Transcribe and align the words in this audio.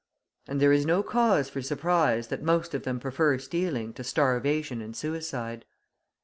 And 0.47 0.59
there 0.59 0.71
is 0.71 0.83
no 0.83 1.03
cause 1.03 1.47
for 1.47 1.61
surprise 1.61 2.29
that 2.29 2.41
most 2.41 2.73
of 2.73 2.85
them 2.85 2.99
prefer 2.99 3.37
stealing 3.37 3.93
to 3.93 4.03
starvation 4.03 4.81
and 4.81 4.95
suicide. 4.95 5.63